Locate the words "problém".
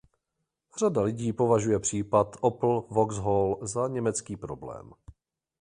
4.37-4.93